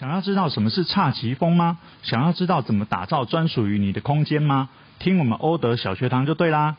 [0.00, 1.76] 想要知道什么是侘寂风吗？
[2.02, 4.70] 想要知道怎么打造专属于你的空间吗？
[4.98, 6.76] 听我们欧德小学堂就对啦！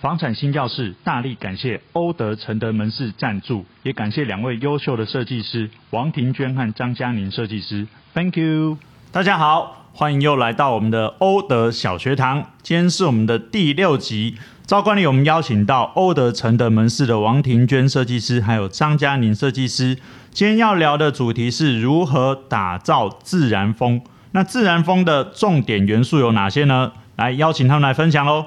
[0.00, 8.78] 房产新教室大力感谢欧德承德门市赞助，也感谢两位优秀的设计师王庭娟和张嘉宁设计师，Thank you！
[9.10, 14.36] 大家好，欢迎又来到我们的欧德小学堂，今天是我们的第六集。
[14.70, 19.98] 照惯例，我们邀请到欧德承德门市的王庭娟设计师，还有张嘉宁设计师。
[20.30, 24.00] 今天要聊的主题是如何打造自然风。
[24.30, 26.92] 那自然风的重点元素有哪些呢？
[27.16, 28.46] 来邀请他们来分享喽。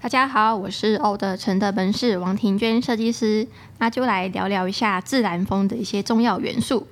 [0.00, 3.48] 大家好，我是欧德承德门市王庭娟设计师。
[3.78, 6.86] 那就来聊聊一下自然风的一些重要元素。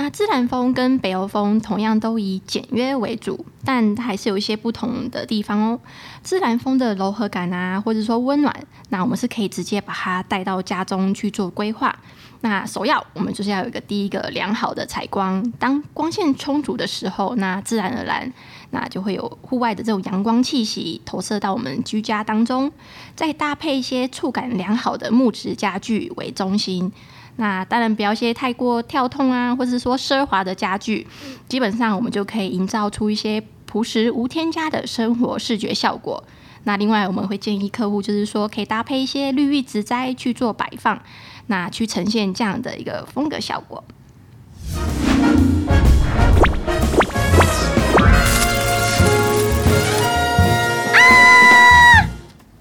[0.00, 5.80] 那自然风跟北欧风同样都以简约为主，但还是有一些不同的地方哦。
[6.22, 8.54] 自然风的柔和感啊，或者说温暖，
[8.90, 11.94] 那我们是可以直接把它带到家中去做规划。
[12.42, 18.32] 那首要，我们就是要有一个第一个良好的采光，当光线充足的时候，那自然而然，
[18.70, 22.70] 那就会有户外的这种阳光气息投射到我们居家当中。
[23.16, 26.92] 再搭配一些触感良好的木质家具为中心。
[27.40, 31.06] 那当然不要一些太过跳痛啊，或者是说奢华的家具，
[31.48, 36.24] 基本上我们就可以营造出一些朴实无添加的生活视觉效果。
[36.64, 41.00] 那另外我们会建议客户，就是说可以搭配一些绿意植栽去做摆放，
[41.46, 43.84] 那去呈现这样的一个风格效果。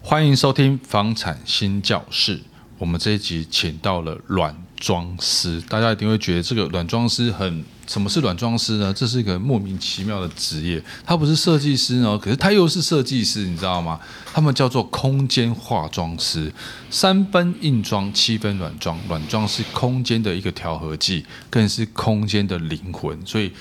[0.03, 2.43] 欢迎收听房产新教室，
[2.77, 8.93] 我们这一集请到了软装师，大家一定会觉得这个软装师很，什么是软装师呢？
[8.93, 13.99] 这是一个莫名其妙的职业，他不是设计师呢，可是他又是设计师，你知道吗？
[14.33, 16.51] 他们叫做空间化妆师，
[16.89, 23.51] 三分硬装，七分软装，软装是空间的一个调和剂，更是空间的灵魂，所以。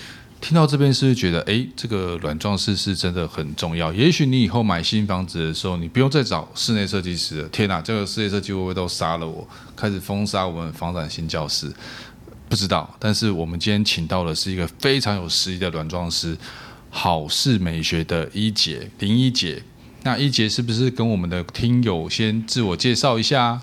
[0.46, 3.92] 听到这边是不是觉得，哎，这个软装师是真的很重要？
[3.92, 7.48] 也许你以后买新房子的时候，你不用再找室内设计师了。
[7.48, 11.68] 天哪，这个室内设计会不会都杀了我，开始封杀我们房产新教室？
[12.48, 12.88] 不知道。
[13.00, 16.38] 但是我们今天请到的是一个非常有实力的软装师，
[16.90, 19.60] 好事美学的一姐林一姐。
[20.04, 23.60] 那一姐是不是跟我们的听友先自我介绍一下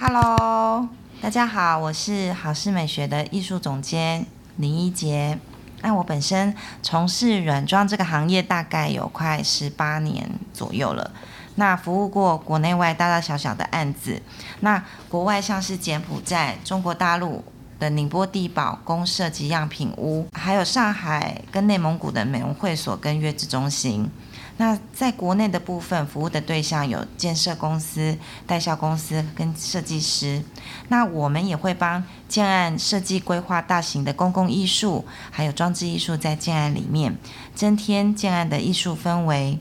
[0.00, 0.88] ？Hello，
[1.20, 5.38] 大家好，我是好事美学的艺术总监林一杰。
[5.84, 11.10] 那我本身从事软装这个行业大概有快十八年左右了，
[11.56, 14.22] 那服务过国内外大大小小的案子，
[14.60, 17.44] 那国外像是柬埔寨、中国大陆
[17.78, 24.10] 的宁波地堡公社及样品屋，还有上海跟内蒙古的美容会所跟月子中心。
[24.56, 28.16] 那在国内的部分服务的对象有建设公司、
[28.46, 30.42] 代销公司跟设计师。
[30.88, 37.16] 那我们也会帮建案设计规划大型的公共艺术，还有装置艺术在建案里面，
[37.54, 39.58] 增添建案的艺术氛围。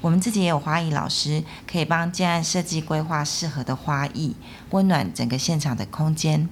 [0.00, 4.34] 我们自己也有花艺老师，可以帮建案设计规划适合的花艺，
[4.70, 6.48] 温暖整个现场的空间。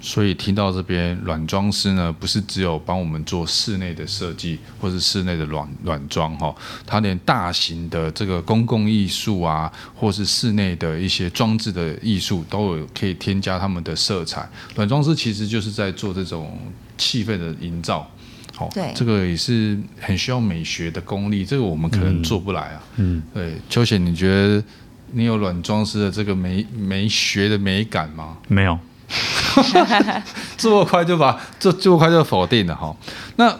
[0.00, 6.54] 所以听到这边，软装师呢，不是只有帮我们做室内的设计，或是室内的软软装哈，
[6.86, 14.48] 他连大型的这个公共艺术啊，或是室内的一些装置的艺术，都有可以添加他们的色彩。
[14.74, 16.58] 软装师其实就是在做这种
[16.96, 18.10] 气氛的营造，
[18.54, 22.82] 好，对，这个也是很需要美学的功力，这个我们可能做不来啊。
[22.96, 24.64] 嗯，对，秋贤，你觉得
[25.12, 28.38] 你有软装师的这个美美学的美感吗？
[28.48, 28.78] 没有。
[30.56, 32.94] 这么快就把这这么快就否定了哈？
[33.36, 33.54] 那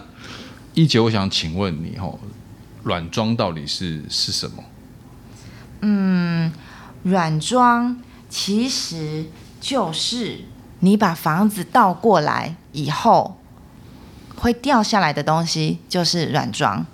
[0.74, 2.08] 一姐，我想请问你哈，
[2.84, 4.62] 软装到底是是什么？
[5.80, 6.52] 嗯，
[7.02, 9.26] 软装其实
[9.60, 10.40] 就是
[10.78, 13.40] 你把房子倒过来以后
[14.36, 16.86] 会掉下来的东西，就是软装，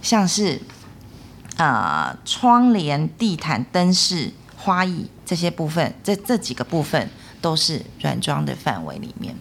[0.00, 0.60] 像是
[1.56, 7.10] 啊、窗帘、地毯、灯饰、花艺这些部分，这这几个部分。
[7.44, 9.34] 都是软装的范围里面。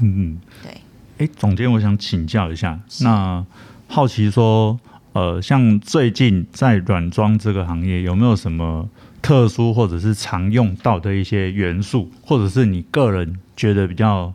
[0.00, 0.78] 嗯嗯，对。
[1.16, 3.42] 哎，总监，我想请教一下，那
[3.88, 4.78] 好奇说，
[5.14, 8.86] 呃，像最近在软装这个行业，有没有什么
[9.22, 14.30] 特殊或者是常用到的一些元素，或者是你个人觉得比较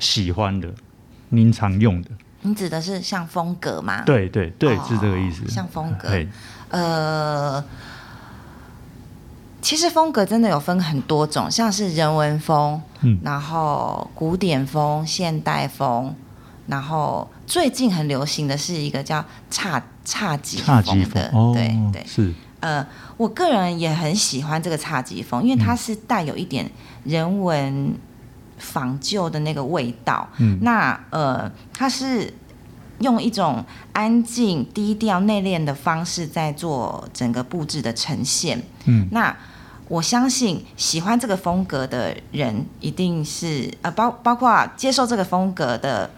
[0.00, 0.68] 喜欢的，
[1.28, 2.10] 您常用的？
[2.40, 4.02] 你指的是像风格吗？
[4.02, 5.46] 对对对，哦、是这个意思。
[5.46, 6.08] 像风格，
[6.70, 7.64] 呃。
[9.62, 16.12] 其实风格真的有分很多种，像是人文风，嗯，然后古典风、现代风，
[16.66, 22.34] 然后最近很流行的是一个叫侘侘寂风的，风对对是。
[22.60, 22.86] 呃，
[23.16, 26.70] 我个人也很喜欢这个侘寂风，因为它是带有一点
[27.04, 27.94] 人文
[28.58, 30.28] 仿旧的那个味道。
[30.38, 32.32] 嗯，那呃，它是
[33.00, 38.62] 用一种安静、低调、内敛的方式在做整个布置的呈现。
[38.84, 39.36] 嗯，那
[39.88, 46.10] 我相信喜欢这个风格的人，一定是呃包包括接受这个风格的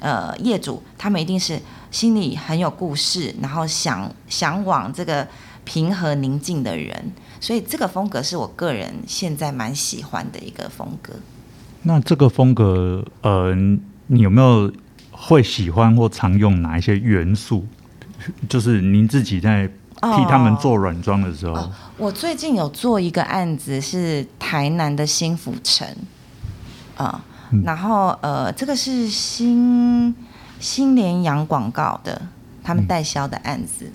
[0.00, 1.60] 呃业主，他们一定是
[1.90, 5.26] 心里很有故事，然后想向往这个
[5.64, 7.12] 平和宁静的人。
[7.40, 11.14] 所以这个风格是我个人现在蛮喜欢的一个风格。
[11.82, 13.54] 那这个风格，呃，
[14.06, 14.72] 你有没有
[15.10, 17.66] 会喜欢或常用哪一些元素？
[18.48, 19.70] 就是您自己在
[20.00, 21.54] 替他们做软装的时候。
[21.54, 25.86] 哦哦，我最近有做一个案子，是台南的新府城，
[26.96, 30.14] 啊、呃，然后呃，这个是新
[30.60, 32.22] 新联洋广告的，
[32.62, 33.86] 他们代销的案子。
[33.86, 33.92] 嗯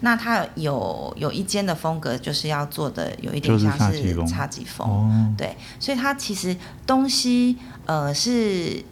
[0.00, 6.54] 那它有有一间的风格，就是要做的有一点像是侘寂风，哦，对，所以它其实
[6.86, 8.84] 东西呃是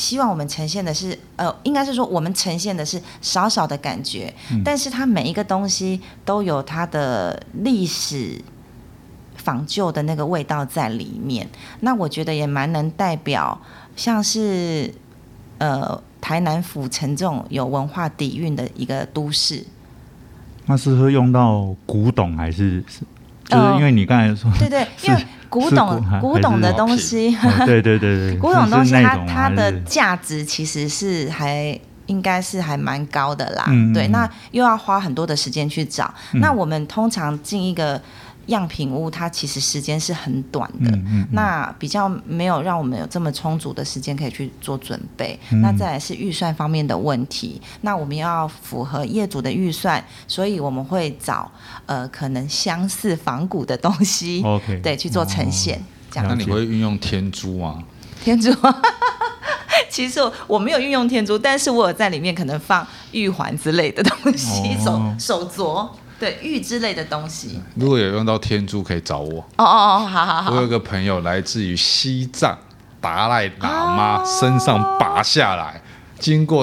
[0.00, 8.40] 希望我们呈现的是呃，应该是说我们呈现的是少少的感觉，嗯，但是它每一个东西都有它的历史
[9.36, 11.46] 仿旧的那个味道在里面。
[11.80, 13.60] 那我觉得也蛮能代表，
[13.94, 14.90] 像是
[15.58, 19.62] 呃台南府城这种有文化底蕴的一个都市。
[20.64, 22.82] 那是会用到古董还是？
[23.44, 27.36] 就是因为你刚才说，对对，因为古董古董的东西，
[27.66, 33.66] 对对对对，古董东西它它的价值其实是还应该是还蛮高的啦。
[33.92, 36.14] 对，那又要花很多的时间去找。
[36.34, 38.00] 那我们通常进一个。
[38.50, 45.36] 样品屋它其实时间是很短的，嗯嗯、那比较没有让我们有这么充足的时间可以去做准备。
[45.50, 51.50] 嗯、那再来是预算方面的问题，那我们要符合业主的预算，所以我们会找
[51.86, 55.78] 呃可能相似仿古的东西，OK， 对，去做呈现。
[55.78, 57.82] 哦、这样，那你会运用天珠啊？
[58.22, 58.50] 天珠，
[59.88, 65.88] 其实我没有运用天珠，但是我有在里面可能放玉环之类的东西，哦、手手镯。
[66.20, 69.40] 对玉之类的东西，如果有用到天珠，可以找我。
[69.56, 70.52] 哦哦哦，好好好。
[70.52, 72.56] 我有个朋友来自于西藏
[73.00, 75.80] 达赖喇嘛身上拔下来，
[76.18, 76.62] 经过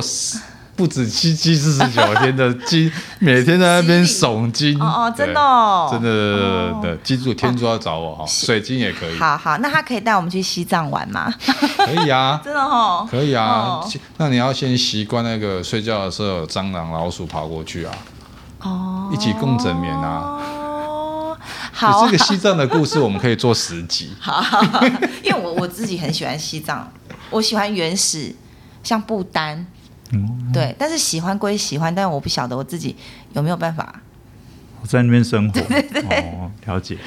[0.75, 4.79] 不止七七四十九天的经， 每天在那边诵经。
[4.79, 9.17] 哦哦，真的哦，真的的，记住天珠要找我哈，水晶也可以。
[9.17, 11.33] 好好，那他可以带我们去西藏玩吗？
[11.77, 13.81] 可以啊，真的哦，可以啊。
[14.17, 17.91] 那你要先习惯那个睡觉的时候有蟑螂、老鼠跑过去啊。
[18.61, 21.37] 哦，一起共枕眠啊！
[21.71, 24.11] 好，这个西藏的故事我们可以做十集。
[24.19, 24.43] 好，
[25.23, 26.91] 因为我我自己很喜欢西藏，
[27.29, 28.35] 我喜欢原始，
[28.83, 29.63] 像不丹，
[30.11, 30.75] 嗯，对。
[30.79, 32.95] 但是喜欢归喜欢，但是我不晓得我自己
[33.33, 34.01] 有没有办法
[34.81, 35.61] 我在那边生活。
[35.61, 36.97] 对对对，哦，了解。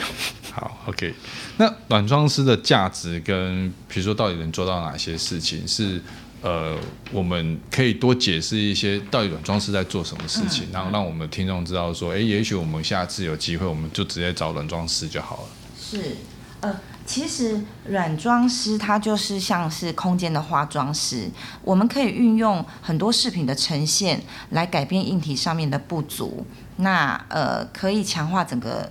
[0.53, 1.13] 好，OK。
[1.57, 6.01] 那软装师的价值跟，比如说到底能做到哪些事情是？
[6.43, 6.75] 呃，
[7.13, 15.49] 我们可以多解释一些到底软装师在做什么事情，然后让我们的听众知道说，哎，也许我们下次有机会，我们就直接找软装师就好了。
[15.79, 16.17] 是，
[16.61, 21.31] 呃，其实软装师他就是像是空间的化妆师，
[21.63, 26.47] 我们可以运用很多饰品的呈现来改变硬体上面的不足，
[26.77, 28.89] 那呃，可以强化整个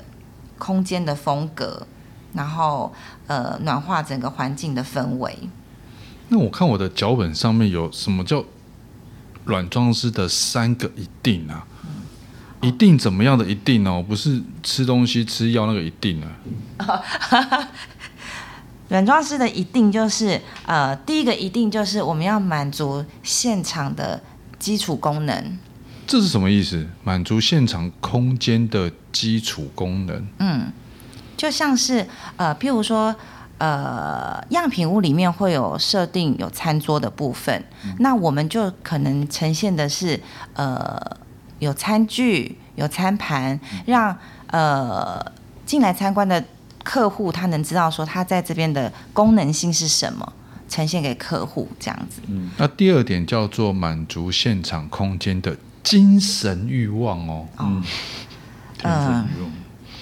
[0.60, 1.88] 空间的风格，
[2.34, 2.94] 然后
[3.25, 5.36] 呃，暖化整个环境的氛围。
[6.29, 8.45] 那我看我的脚本上面有什么叫
[9.45, 11.65] 软装师的三个一定啊？
[12.62, 14.03] 一定怎么样的一定哦？
[14.07, 17.67] 不是吃东西吃药那个一定啊？
[18.89, 24.21] 软装师的一定就是呃，第一个一定就是我们要满足现场的
[24.59, 25.57] 基础功能。
[26.05, 26.88] 这是什么意思？
[27.03, 30.27] 满足现场空间的基础功能？
[30.39, 30.71] 嗯，
[31.36, 32.07] 就像是
[32.38, 33.15] 呃，譬如说。
[33.60, 40.18] 呃，样品屋里面会有设定有餐桌的部分，嗯、那我们就可能呈现的是
[40.54, 40.98] 呃
[41.60, 45.22] 有餐具、有餐盘，嗯、让呃
[45.66, 46.42] 进来参观的
[46.86, 50.34] 客户他能知道说他在这边的功能性是什么，
[50.70, 52.22] 呈现给客户这样子。
[52.28, 57.46] 嗯，那第二点叫做满足现场空间的精神欲望哦。
[57.60, 57.84] 嗯，
[58.84, 59.28] 嗯，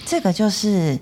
[0.06, 0.96] 这个就是。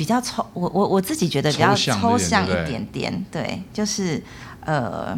[0.00, 4.22] 比较抽，我我我自己觉得比较抽象一点点，对，对，就是
[4.64, 5.14] 呃，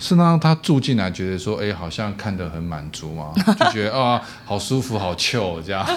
[0.00, 5.88] 是让他住进来觉得说，哎，好像看得很满足嘛，就觉得啊， 好舒服，好 chill 这样。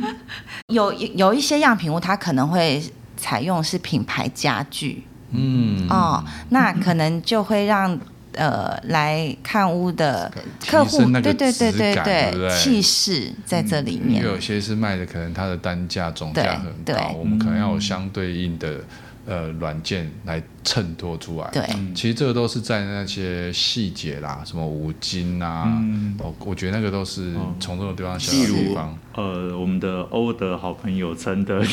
[0.72, 2.82] 有有一些样品屋，它可能会
[3.18, 8.00] 采用是品牌家具，嗯，哦，那可能就会让。
[8.34, 10.30] 呃，来看屋的
[10.66, 14.22] 客户，对对对对对，气势在这里面。
[14.22, 18.80] 有些是卖的，可能它的单价总价很高，我们可能要有相对应的
[19.26, 21.48] 呃软件来衬托出来。
[21.52, 28.96] 对，其实这个都是在那些细节啦，什么五金啊，嗯、哦，我觉得那个都是从这种地方小的地方。
[29.14, 31.62] 呃，我们的欧德好朋友陈德。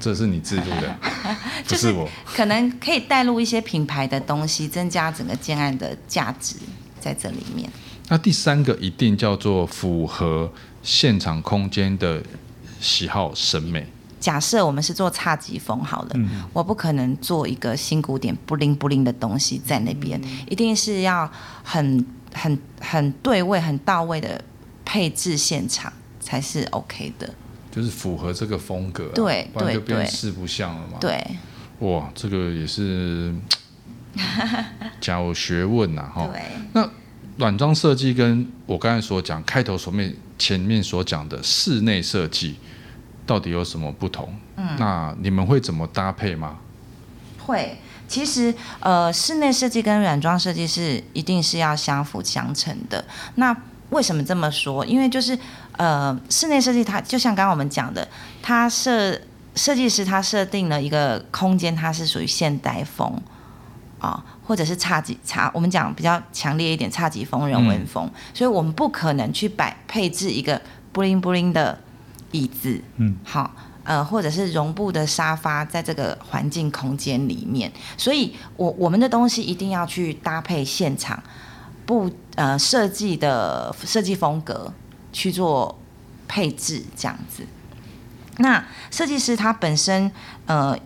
[0.00, 0.96] 这是你制度的，
[1.66, 2.08] 不是我。
[2.26, 6.56] 可能可以带入一些品牌的东西，增加整个建案的价值
[7.00, 7.68] 在这里面。
[8.08, 10.50] 那第三个一定叫做符合
[10.82, 12.22] 现场空间的
[12.80, 13.86] 喜好审美。
[14.20, 21.30] 假设我们是做侘寂风好了，嗯、我不可能做一个新古典不灵不灵的东西在那边，嗯、一定是要
[21.62, 24.42] 很很很对位、很到位的
[24.84, 27.32] 配置现场才是 OK 的。
[27.70, 30.98] 就是符合这个风格，对，不然就变四不像了嘛。
[31.00, 31.24] 对，
[31.80, 33.34] 哇，这个也是
[35.00, 36.28] 讲有学问呐，哈。
[36.32, 36.42] 对。
[36.72, 36.88] 那
[37.36, 42.56] 软装设计跟我刚才所讲开头所面前面所讲的室内设计，
[43.24, 44.34] 到底有什么不同？
[44.56, 46.58] 嗯，那你们会怎么搭配吗？
[47.38, 53.04] 会，其实呃，室内设计跟软装设计是一定是要相辅相成的。
[53.36, 53.56] 那
[53.90, 54.84] 为什么这么说？
[54.86, 55.38] 因为就是。
[55.78, 58.08] 呃，室内设计它就像刚刚我们讲的，
[58.42, 59.16] 它设
[59.54, 63.08] 设计师他设定了一个空间，它是属于现代风
[64.00, 71.78] 啊、哦，或者是侘寂侘，我们讲比较强烈一点，侘寂风、人文风，嗯、所以我们不可能去摆配置一个布灵布灵的
[72.32, 73.54] 椅子，嗯，好，
[73.84, 81.22] 呃，或者是绒布的沙发在这个环境空间里面，所以我我们的东西一定要去搭配现场
[81.88, 84.70] 布呃设计的设计风格。
[85.10, 85.76] 去做
[86.28, 87.42] 配置这样子，
[88.36, 90.12] 那设计师他本身
[90.44, 90.78] 呃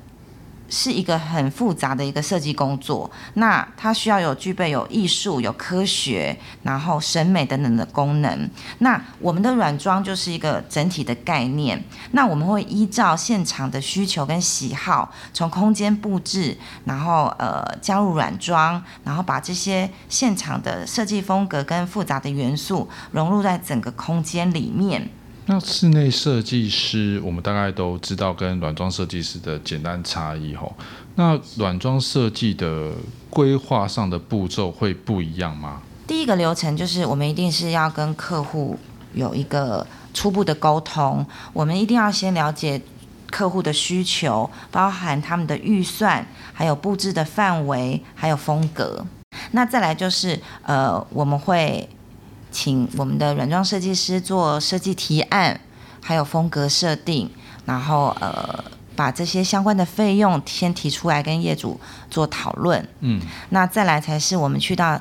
[0.74, 8.48] 是一个很复杂的一个设计工作，那它需要有具备有艺术、有科学，然后审美等等的功能。
[8.78, 25.10] 那我们的软装就是一个整体的概念，那我们会依照现场的需求跟喜好，从空间布置，然后呃加入软装，然后把这些现场的设计风格跟复杂的元素融入在整个空间里面。
[25.52, 30.74] 那室内设计师，我们大概都知道跟软装设计师的简单差异吼。
[31.16, 32.90] 那软装设计的
[33.28, 35.82] 规划上的步骤会不一样吗？
[36.06, 38.78] 第一个流程就是我们一定是要跟客户
[39.12, 42.80] 有一个初步的沟通，我们一定要先了解
[43.30, 49.04] 客户的需求，包含他们的预算，还有布置的范围，还有风格。
[49.50, 51.86] 那再来就是呃，我们会。
[52.52, 55.58] 请我们的软装设计师做设计提案，
[56.00, 57.28] 还有风格设定，
[57.64, 58.62] 然后呃
[58.94, 61.80] 把这些相关的费用先提出来跟业主
[62.10, 62.86] 做讨论。
[63.00, 65.00] 嗯，那再来才是我们去到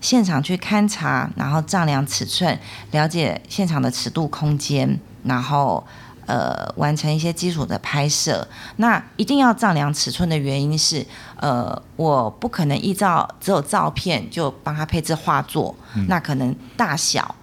[0.00, 2.56] 现场去勘察，然后丈量尺寸，
[2.92, 5.84] 了解现场的尺度空间，然后。
[6.32, 17.34] 呃，完成一些基础的拍摄，那一定要丈量尺寸的原因是，呃，我不可能依照只有照片就帮他配置画作，嗯、那可能大小、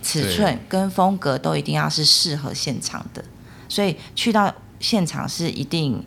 [0.00, 3.24] 尺寸跟风格都一定要是适合现场的，
[3.68, 6.06] 所以去到现场是一定，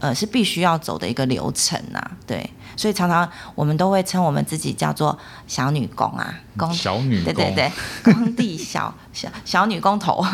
[0.00, 10.26] 呃，是必须要走的一个流程啊，对，所以常常我们都会称我们自己叫做小女工啊，工小女工，对对对，工地小小小女工头。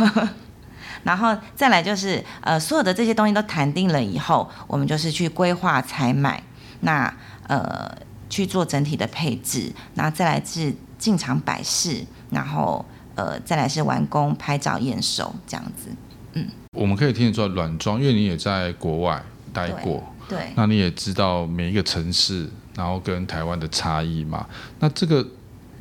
[1.02, 6.42] 然后再来就是，呃，所有的这些东西都谈定了以后，我们就是去规划采买，
[6.80, 7.12] 那
[7.46, 7.90] 呃
[8.28, 15.90] 去做整体的配置，那再来是进场摆饰，然后呃再来是完工拍照验收这样子，
[16.34, 16.46] 嗯。
[16.72, 19.20] 我们可以听得出来软装，因为你也在国外
[19.52, 24.46] 待过，对，对那你也知道每一个城市，然后跟台湾的差异嘛。
[24.78, 25.26] 那这个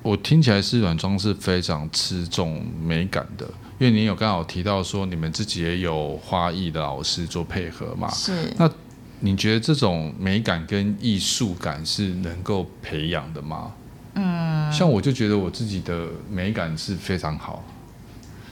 [0.02, 3.46] 我听起来是软装是非常吃重美感的。
[3.80, 8.10] 因为你有刚好提到说，你们自己也有花艺的老师做配合嘛？
[8.10, 8.52] 是。
[8.58, 8.70] 那
[9.20, 13.72] 你觉得这种美感跟艺术感是能够培养的吗？
[14.16, 14.72] 嗯。
[14.74, 17.64] 像我就觉得我自己的美感是非常好。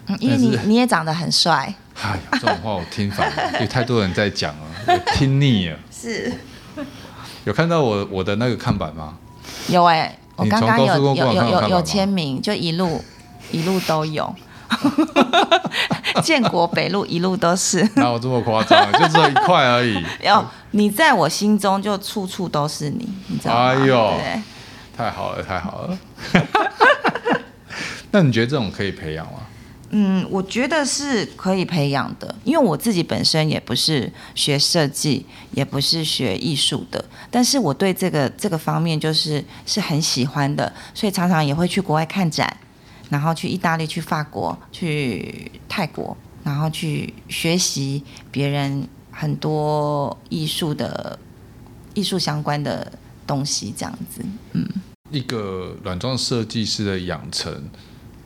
[0.07, 1.73] 嗯，因为你你也长得很帅。
[2.01, 5.79] 哎呀，这种话我听烦了， 有太多人在讲了，我听腻了。
[5.91, 6.31] 是。
[7.45, 9.17] 有看到我我的那个看板吗？
[9.69, 13.03] 有哎、欸，我刚刚有有有有有签名，就一路
[13.51, 14.35] 一路都有。
[16.23, 18.91] 建国北路一路都是， 哪有这么夸张？
[18.93, 20.03] 就只有一块而已。
[20.23, 23.59] 有 你在我心中就处处都是你，你知道吗？
[23.69, 24.13] 哎呦，
[24.95, 25.97] 太好了，太好了。
[28.11, 29.39] 那你觉得这种可以培养吗？
[29.91, 42.57] 嗯，我觉得是可以培养的，因为我自己本身也不是学设计，也不是学艺术的，但是我对这个这个方面就是是很喜欢的，所以常常也会去国外看展。
[43.09, 51.17] 然后去意大利、去法国、去泰国，然后去学习别人很多艺术的
[51.93, 52.91] 艺术相关的
[53.25, 54.23] 东西，这样子。
[54.53, 54.67] 嗯，
[55.11, 57.63] 一个软装设计师的养成，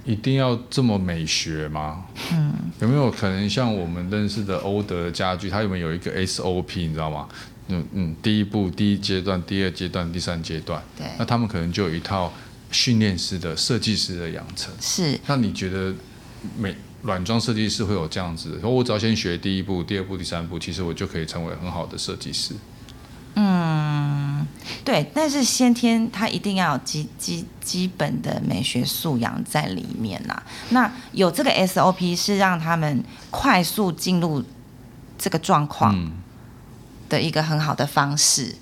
[0.06, 2.06] 一定要这么美学吗？
[2.32, 7.28] 嗯，有没有可能像我们认识的欧德的家具，它有没有一个 SOP，你知道吗？
[7.72, 12.34] 嗯嗯，第一步、第一阶段、第二阶段、第三阶段，对，那他们可能就有一套
[12.72, 14.74] 训练师的设计师的养成。
[14.80, 15.94] 是，那你觉得
[16.58, 18.60] 美软装设计师会有这样子？
[18.60, 22.56] 说我只要先学第一步、第二步、第三步，其实我就可以成为很好的设计师。
[23.36, 24.46] 嗯，
[24.84, 30.42] 对，但是先天他一定要有基基基本的美学素养在里面呐。
[30.70, 34.44] 那有这个 SOP 是让他们快速进入
[35.18, 35.96] 这个状况。
[35.96, 36.12] 嗯
[37.10, 38.54] 的一个很好的方式，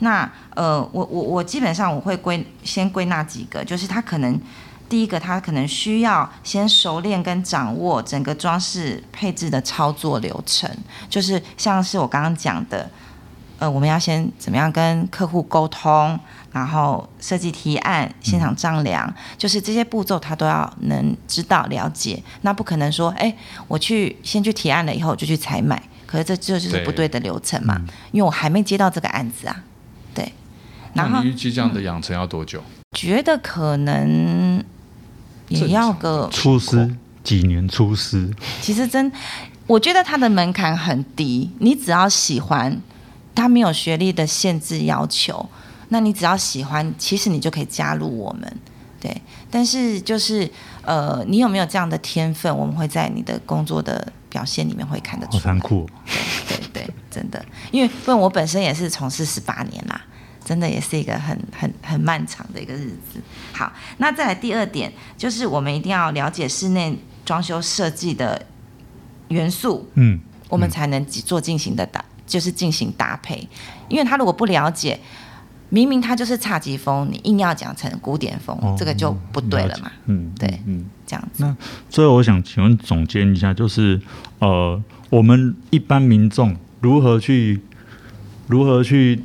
[0.00, 4.40] 那呃，我我我基本上我会归先归纳几个，就是他可能
[4.88, 10.70] 第一个，他可能需要先熟练跟掌握整个装饰配置的操作流程，
[11.10, 12.90] 就是像是我刚刚讲的，
[13.58, 16.18] 呃，我们要先怎么样跟客户沟通，
[16.52, 23.36] 然后设计提案、现场丈量，就是这些步骤他都要能知道了解，那不可能说，哎，
[23.68, 25.82] 我去先去提案了以后就去采买。
[26.06, 29.75] 可是这这就是不对的流程嘛，嗯、因为我还没接到这个案子啊，对。
[30.96, 32.62] 然后预计这样的养成要多久？
[32.92, 34.62] 觉得可能
[35.48, 38.32] 也要个出师几年出师。
[38.60, 39.10] 其实真，
[39.66, 42.80] 我觉得他的门槛很低，你只要喜欢，
[43.34, 45.48] 他没有学历的限制要求，
[45.88, 48.56] 那你只要喜欢，其实你就可以加入我们。
[48.98, 49.14] 对，
[49.50, 50.50] 但是就是
[50.82, 52.56] 呃，你有没有这样的天分？
[52.56, 55.38] 我们会在你的工作的表现里面会看得出来。
[55.38, 55.86] 好残酷。
[56.48, 60.00] 对对对，真的，因为问我本身也是从事十八年啦，
[60.46, 63.20] 真的也是一个很很很漫长的一个日子。
[63.52, 68.40] 好，那再来第二点，就是我们一定要了解室内装修设计的
[69.28, 73.48] 元素，嗯，我们才能做进行的搭，就是进行搭配。
[73.88, 75.00] 因为他如果不了解。
[75.68, 79.90] 明明他就是侘寂风，你硬要讲成古典风，哦、这个就不对了嘛。
[80.04, 81.42] 嗯，对，嗯，这样子。
[81.42, 81.56] 那
[81.90, 84.00] 最后我想请问总监一下，就是
[84.38, 87.60] 呃，我们一般民众如何去
[88.46, 89.24] 如何去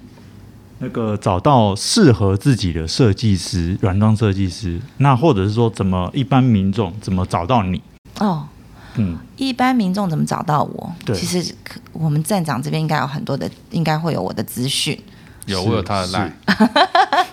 [0.84, 4.82] 那个找到适合自己的设计师，软装设计师？
[4.98, 7.80] 那或者是说，怎么一般民众怎么找到你？
[8.18, 8.48] 哦，
[8.96, 10.92] 嗯，一般民众怎么找到我？
[11.06, 11.54] 对，其实
[11.94, 15.00] 我们站长这边应该有很多的，应该会有我的资讯。
[15.46, 16.34] 有，我有他的赖。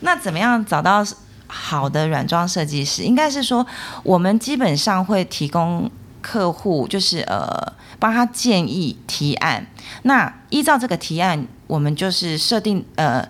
[0.00, 1.02] 那怎么样找到
[1.46, 3.02] 好的软装设计师？
[3.02, 3.66] 应该是说，
[4.02, 5.90] 我们基本上会提供
[6.20, 7.72] 客户，就是呃，
[8.04, 9.66] 帮他建议提案。
[10.02, 13.26] 那依照这个提案，我们就是设定呃，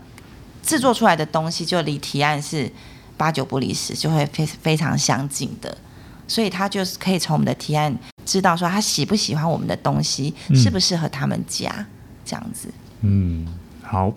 [0.64, 2.68] 制作出来的东西就离提案是
[3.16, 5.78] 八九不离十，就会非非常相近的。
[6.26, 11.86] 所以他就是可以从我们的提案知道说他喜不喜欢我们的东西，适不适合他们家、嗯、
[12.24, 12.68] 这样子。
[13.02, 13.46] 嗯，
[13.80, 14.12] 好。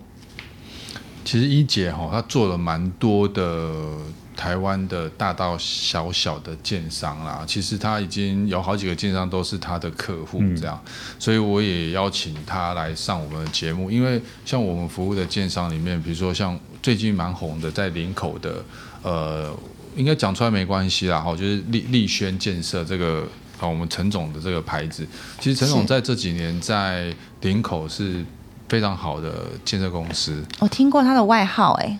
[1.23, 3.97] 其实一姐哈，她做了蛮多的
[4.37, 7.43] 台湾的大到小小的建商啦。
[7.47, 10.79] 其实他已经有好几个建商都是他的客户，这样。
[10.85, 18.63] 嗯、所以我也邀请他来上我们的节目，因为像我们服务的建商里面，比如说像最近蛮红的，在林口的，
[19.01, 19.53] 呃，
[19.95, 23.27] 应该讲出来没关系啦，哈，就是立立轩建设这个
[23.59, 25.05] 啊，我们陈总的这个牌子。
[25.41, 28.23] 其实陈总在这几年在林口是。
[28.69, 31.99] 非常好的建设公司，我听过他的外号，哎，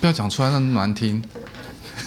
[0.00, 1.22] 不要讲出来，那么难听，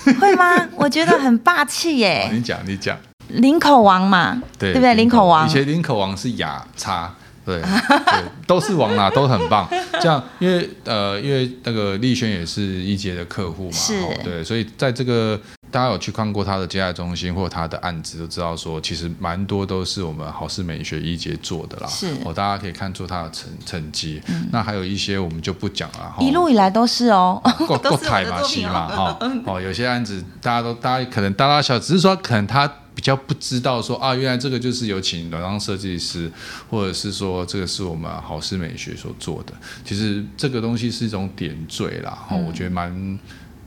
[0.19, 0.67] 会吗？
[0.75, 2.29] 我觉得很霸气耶。
[2.31, 2.97] 你讲，你讲，
[3.29, 4.93] 林口王嘛，对，对不对？
[4.95, 7.13] 林口王，以前林口王是雅差，
[7.45, 7.61] 对，
[8.05, 9.67] 对，都是王啦，都很棒。
[9.99, 15.39] 这样，因为呃，因为那个立轩也是一杰的客户嘛，是，对，所以在这个。
[15.75, 21.87] 大家有去看过他的接待中心或他的案子，都知道说其实蛮多都是我们好事美学一姐做的啦。
[21.89, 24.21] 是，哦，大家可以看出他的成成绩。
[24.29, 26.15] 嗯、那还有一些我们就不讲了。
[26.21, 29.19] 一路以来都是哦， 够够台嘛西嘛哈。
[29.45, 36.31] 哦，有些案子大家都大家可能大大小小，只是说可能他比较不知道说啊，原来这个就是有请软装设计师，
[36.69, 39.51] 或者是说这个是我们好事美学所做的。
[39.83, 43.19] 其实这个东西是一种点缀啦，哈、嗯，我觉得蛮。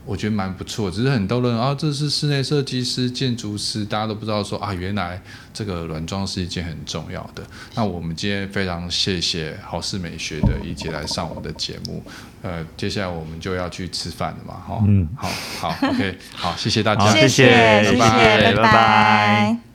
[0.09, 5.21] 我觉得蛮不错，只是很多人啊，这是室内设计师、建筑师，大家都不知道说啊，原来
[5.53, 7.43] 这个软装是一件很重要的。
[7.75, 12.03] 那我们今天非常谢谢好事美学的一姐来上我们的节目，
[12.41, 17.45] 呃，接下来我们就要去吃饭了嘛，哈，嗯，好好，OK，好，谢谢大家，谢谢，
[17.91, 18.63] 拜拜，拜拜。
[18.63, 19.68] 拜拜。